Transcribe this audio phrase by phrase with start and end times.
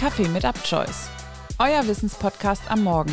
[0.00, 1.10] Kaffee mit UpChoice,
[1.58, 3.12] euer Wissenspodcast am Morgen.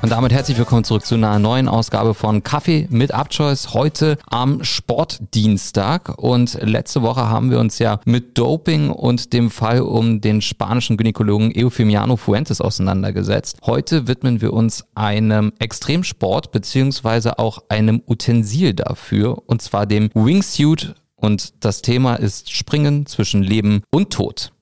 [0.00, 3.74] Und damit herzlich willkommen zurück zu einer neuen Ausgabe von Kaffee mit Upchoice.
[3.74, 6.16] Heute am Sportdienstag.
[6.16, 10.96] Und letzte Woche haben wir uns ja mit Doping und dem Fall um den spanischen
[10.96, 13.58] Gynäkologen Eufemiano Fuentes auseinandergesetzt.
[13.66, 19.42] Heute widmen wir uns einem Extremsport beziehungsweise auch einem Utensil dafür.
[19.44, 20.94] Und zwar dem Wingsuit.
[21.20, 24.52] Und das Thema ist Springen zwischen Leben und Tod.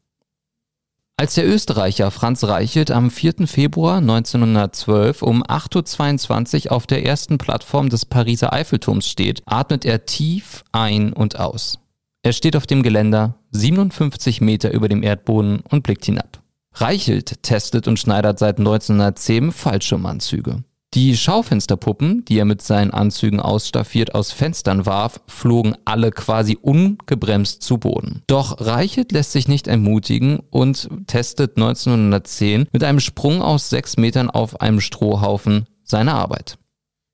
[1.17, 3.47] Als der Österreicher Franz Reichelt am 4.
[3.48, 10.07] Februar 1912 um 8.22 Uhr auf der ersten Plattform des Pariser Eiffelturms steht, atmet er
[10.07, 11.81] tief ein und aus.
[12.23, 16.41] Er steht auf dem Geländer 57 Meter über dem Erdboden und blickt hinab.
[16.75, 20.62] Reichelt testet und schneidert seit 1910 Fallschirmanzüge.
[20.95, 27.62] Die Schaufensterpuppen, die er mit seinen Anzügen ausstaffiert aus Fenstern warf, flogen alle quasi ungebremst
[27.62, 28.22] zu Boden.
[28.27, 34.31] Doch Reichelt lässt sich nicht ermutigen und testet 1910 mit einem Sprung aus sechs Metern
[34.31, 36.56] auf einem Strohhaufen seine Arbeit.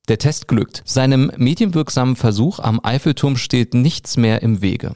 [0.09, 0.83] Der Test glückt.
[0.85, 4.95] Seinem medienwirksamen Versuch am Eiffelturm steht nichts mehr im Wege.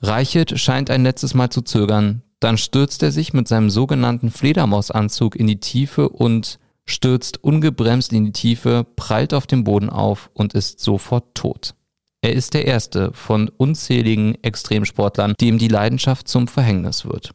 [0.00, 5.36] Reichelt scheint ein letztes Mal zu zögern, dann stürzt er sich mit seinem sogenannten Fledermausanzug
[5.36, 10.54] in die Tiefe und stürzt ungebremst in die Tiefe, prallt auf dem Boden auf und
[10.54, 11.74] ist sofort tot.
[12.22, 17.32] Er ist der erste von unzähligen Extremsportlern, dem die Leidenschaft zum Verhängnis wird.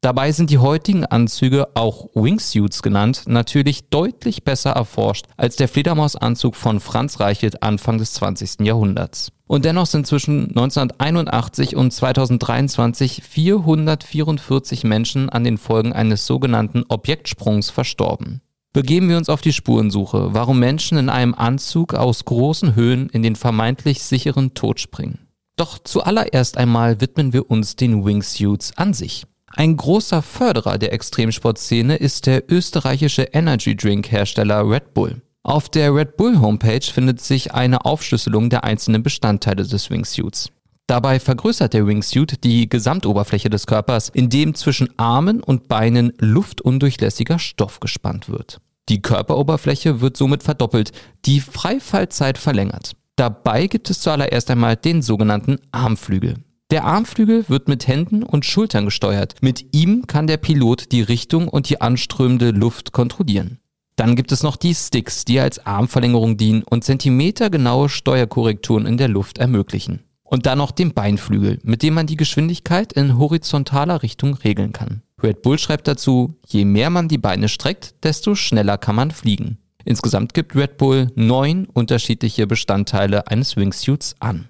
[0.00, 6.54] Dabei sind die heutigen Anzüge, auch Wingsuits genannt, natürlich deutlich besser erforscht als der Fledermausanzug
[6.54, 8.60] von Franz Reichelt Anfang des 20.
[8.60, 9.32] Jahrhunderts.
[9.48, 17.70] Und dennoch sind zwischen 1981 und 2023 444 Menschen an den Folgen eines sogenannten Objektsprungs
[17.70, 18.42] verstorben
[18.76, 23.22] begeben wir uns auf die Spurensuche, warum Menschen in einem Anzug aus großen Höhen in
[23.22, 25.28] den vermeintlich sicheren Tod springen.
[25.56, 29.24] Doch zuallererst einmal widmen wir uns den Wingsuits an sich.
[29.46, 35.22] Ein großer Förderer der Extremsportszene ist der österreichische Energy Drink Hersteller Red Bull.
[35.42, 40.50] Auf der Red Bull Homepage findet sich eine Aufschlüsselung der einzelnen Bestandteile des Wingsuits.
[40.86, 47.80] Dabei vergrößert der Wingsuit die Gesamtoberfläche des Körpers, indem zwischen Armen und Beinen luftundurchlässiger Stoff
[47.80, 48.60] gespannt wird.
[48.88, 50.92] Die Körperoberfläche wird somit verdoppelt,
[51.24, 52.92] die Freifallzeit verlängert.
[53.16, 56.36] Dabei gibt es zuallererst einmal den sogenannten Armflügel.
[56.70, 59.36] Der Armflügel wird mit Händen und Schultern gesteuert.
[59.40, 63.58] Mit ihm kann der Pilot die Richtung und die anströmende Luft kontrollieren.
[63.94, 69.08] Dann gibt es noch die Sticks, die als Armverlängerung dienen und zentimetergenaue Steuerkorrekturen in der
[69.08, 70.02] Luft ermöglichen.
[70.22, 75.02] Und dann noch den Beinflügel, mit dem man die Geschwindigkeit in horizontaler Richtung regeln kann.
[75.22, 79.58] Red Bull schreibt dazu, je mehr man die Beine streckt, desto schneller kann man fliegen.
[79.84, 84.48] Insgesamt gibt Red Bull neun unterschiedliche Bestandteile eines Wingsuits an.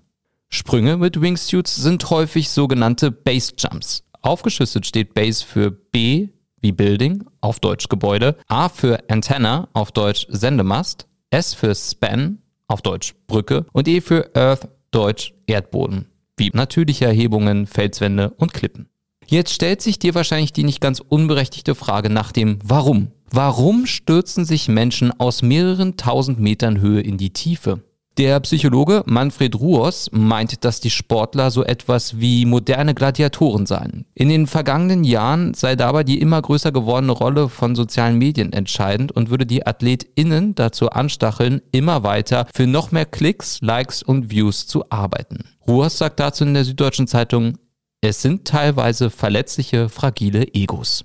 [0.49, 4.05] Sprünge mit Wingsuits sind häufig sogenannte Base Jumps.
[4.22, 6.28] Aufgeschlüsselt steht Base für B
[6.60, 12.82] wie Building, auf Deutsch Gebäude, A für Antenna, auf Deutsch Sendemast, S für Span, auf
[12.82, 16.06] Deutsch Brücke und E für Earth, Deutsch Erdboden,
[16.37, 18.88] wie natürliche Erhebungen, Felswände und Klippen.
[19.26, 23.09] Jetzt stellt sich dir wahrscheinlich die nicht ganz unberechtigte Frage nach dem Warum.
[23.31, 27.82] Warum stürzen sich Menschen aus mehreren tausend Metern Höhe in die Tiefe?
[28.19, 34.06] Der Psychologe Manfred Ruos meint, dass die Sportler so etwas wie moderne Gladiatoren seien.
[34.14, 39.12] In den vergangenen Jahren sei dabei die immer größer gewordene Rolle von sozialen Medien entscheidend
[39.12, 44.66] und würde die AthletInnen dazu anstacheln, immer weiter für noch mehr Klicks, Likes und Views
[44.66, 45.44] zu arbeiten.
[45.69, 47.58] Ruos sagt dazu in der Süddeutschen Zeitung,
[48.01, 51.05] es sind teilweise verletzliche, fragile Egos.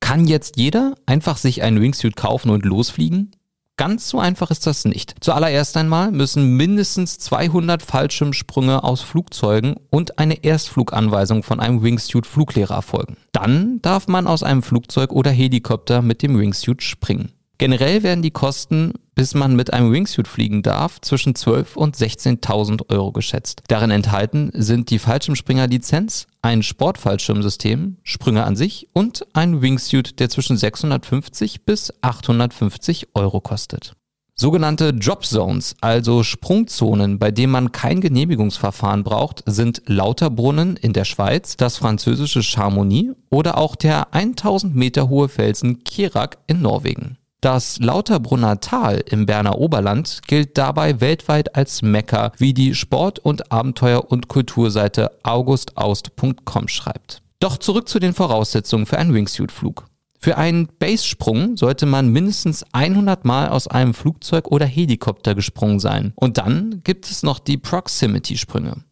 [0.00, 3.32] Kann jetzt jeder einfach sich einen Wingsuit kaufen und losfliegen?
[3.76, 5.14] Ganz so einfach ist das nicht.
[5.20, 13.16] Zuallererst einmal müssen mindestens 200 Fallschirmsprünge aus Flugzeugen und eine Erstfluganweisung von einem Wingsuit-Fluglehrer erfolgen.
[13.30, 17.32] Dann darf man aus einem Flugzeug oder Helikopter mit dem Wingsuit springen.
[17.58, 22.88] Generell werden die Kosten, bis man mit einem Wingsuit fliegen darf, zwischen 12.000 und 16.000
[22.88, 23.62] Euro geschätzt.
[23.66, 30.56] Darin enthalten sind die Fallschirmspringer-Lizenz, ein Sportfallschirmsystem, Sprünge an sich und ein Wingsuit, der zwischen
[30.56, 33.94] 650 bis 850 Euro kostet.
[34.36, 41.04] Sogenannte Drop Zones, also Sprungzonen, bei denen man kein Genehmigungsverfahren braucht, sind Lauterbrunnen in der
[41.04, 47.18] Schweiz, das französische Chamonix oder auch der 1000 Meter hohe Felsen Kerak in Norwegen.
[47.40, 53.52] Das Lauterbrunner Tal im Berner Oberland gilt dabei weltweit als Mekka, wie die Sport- und
[53.52, 57.22] Abenteuer- und Kulturseite augustaust.com schreibt.
[57.38, 59.86] Doch zurück zu den Voraussetzungen für einen Wingsuit-Flug.
[60.18, 66.12] Für einen Base-Sprung sollte man mindestens 100 Mal aus einem Flugzeug oder Helikopter gesprungen sein.
[66.16, 68.82] Und dann gibt es noch die Proximity-Sprünge.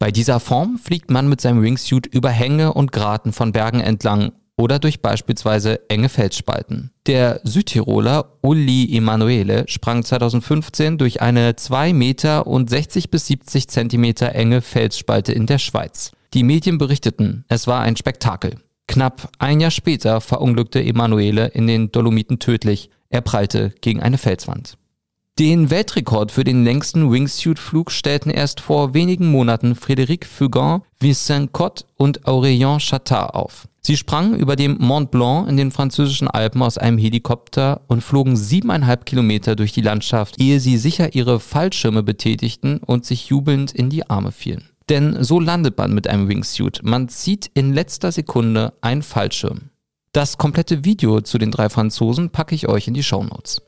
[0.00, 4.32] Bei dieser Form fliegt man mit seinem Wingsuit über Hänge und Graten von Bergen entlang
[4.56, 6.90] oder durch beispielsweise enge Felsspalten.
[7.06, 14.34] Der Südtiroler Uli Emanuele sprang 2015 durch eine 2 Meter und 60 bis 70 Zentimeter
[14.34, 16.12] enge Felsspalte in der Schweiz.
[16.34, 18.56] Die Medien berichteten, es war ein Spektakel.
[18.86, 22.90] Knapp ein Jahr später verunglückte Emanuele in den Dolomiten tödlich.
[23.08, 24.76] Er prallte gegen eine Felswand.
[25.38, 31.86] Den Weltrekord für den längsten Wingsuit-Flug stellten erst vor wenigen Monaten Frédéric Fugain, Vincent Cott
[31.96, 33.66] und Aurélien Chattard auf.
[33.86, 38.34] Sie sprangen über dem Mont Blanc in den französischen Alpen aus einem Helikopter und flogen
[38.34, 43.90] siebeneinhalb Kilometer durch die Landschaft, ehe sie sicher ihre Fallschirme betätigten und sich jubelnd in
[43.90, 44.70] die Arme fielen.
[44.88, 46.80] Denn so landet man mit einem Wingsuit.
[46.82, 49.70] Man zieht in letzter Sekunde einen Fallschirm.
[50.12, 53.60] Das komplette Video zu den drei Franzosen packe ich euch in die Show Notes.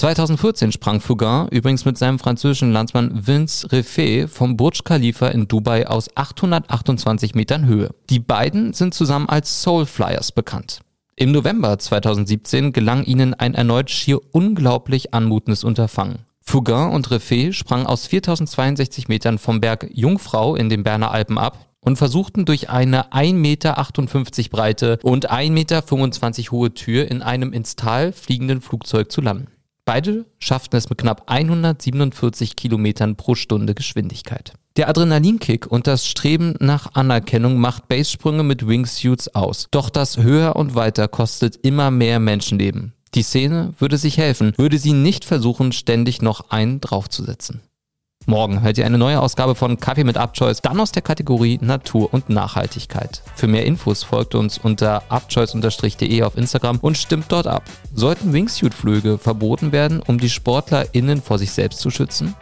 [0.00, 5.86] 2014 sprang Fugain übrigens mit seinem französischen Landsmann Vince Refé vom Burj Khalifa in Dubai
[5.86, 7.90] aus 828 Metern Höhe.
[8.08, 10.80] Die beiden sind zusammen als Soul Flyers bekannt.
[11.16, 16.20] Im November 2017 gelang ihnen ein erneut schier unglaublich anmutendes Unterfangen.
[16.40, 21.66] Fugain und Refé sprangen aus 4062 Metern vom Berg Jungfrau in den Berner Alpen ab
[21.80, 27.76] und versuchten durch eine 1,58 Meter breite und 1,25 Meter hohe Tür in einem ins
[27.76, 29.48] Tal fliegenden Flugzeug zu landen.
[29.92, 34.52] Beide schafften es mit knapp 147 Kilometern pro Stunde Geschwindigkeit.
[34.76, 39.66] Der Adrenalinkick und das Streben nach Anerkennung macht Basesprünge mit Wingsuits aus.
[39.72, 42.92] Doch das Höher und Weiter kostet immer mehr Menschenleben.
[43.14, 47.60] Die Szene würde sich helfen, würde sie nicht versuchen, ständig noch einen draufzusetzen.
[48.30, 52.14] Morgen hört ihr eine neue Ausgabe von Kaffee mit Upchoice, dann aus der Kategorie Natur
[52.14, 53.22] und Nachhaltigkeit.
[53.34, 57.64] Für mehr Infos folgt uns unter upchoice-de auf Instagram und stimmt dort ab.
[57.92, 62.36] Sollten Wingsuit-Flüge verboten werden, um die SportlerInnen vor sich selbst zu schützen?